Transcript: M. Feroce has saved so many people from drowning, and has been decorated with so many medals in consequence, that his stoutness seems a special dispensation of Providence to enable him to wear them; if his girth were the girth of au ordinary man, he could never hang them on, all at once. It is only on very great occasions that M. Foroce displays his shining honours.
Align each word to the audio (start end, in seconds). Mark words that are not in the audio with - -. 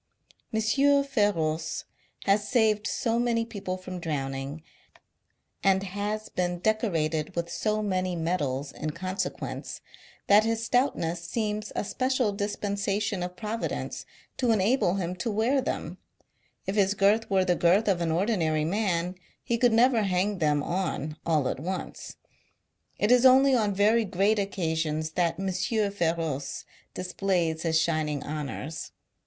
M. 0.51 0.59
Feroce 1.03 1.83
has 2.25 2.49
saved 2.49 2.87
so 2.87 3.19
many 3.19 3.45
people 3.45 3.77
from 3.77 3.99
drowning, 3.99 4.63
and 5.63 5.83
has 5.83 6.27
been 6.27 6.57
decorated 6.57 7.35
with 7.35 7.51
so 7.51 7.83
many 7.83 8.15
medals 8.15 8.71
in 8.71 8.89
consequence, 8.93 9.79
that 10.25 10.43
his 10.43 10.63
stoutness 10.65 11.21
seems 11.25 11.71
a 11.75 11.83
special 11.83 12.31
dispensation 12.31 13.21
of 13.21 13.35
Providence 13.35 14.07
to 14.37 14.49
enable 14.49 14.95
him 14.95 15.15
to 15.17 15.29
wear 15.29 15.61
them; 15.61 15.99
if 16.65 16.75
his 16.75 16.95
girth 16.95 17.29
were 17.29 17.45
the 17.45 17.53
girth 17.55 17.87
of 17.87 18.01
au 18.01 18.09
ordinary 18.09 18.65
man, 18.65 19.13
he 19.43 19.55
could 19.55 19.71
never 19.71 20.01
hang 20.01 20.39
them 20.39 20.63
on, 20.63 21.15
all 21.27 21.47
at 21.47 21.59
once. 21.59 22.15
It 22.97 23.11
is 23.11 23.23
only 23.23 23.53
on 23.53 23.75
very 23.75 24.05
great 24.05 24.39
occasions 24.39 25.11
that 25.11 25.39
M. 25.39 25.49
Foroce 25.91 26.65
displays 26.95 27.61
his 27.61 27.79
shining 27.79 28.23
honours. 28.23 28.93